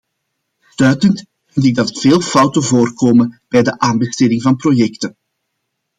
Stuitend 0.71 1.25
vind 1.53 1.65
ik 1.65 1.75
het 1.75 1.87
dat 1.87 1.99
veel 1.99 2.21
fouten 2.21 2.63
voorkomen 2.63 3.41
bij 3.47 3.63
de 3.63 3.79
aanbesteding 3.79 4.41
van 4.41 4.55
projecten. 4.55 5.17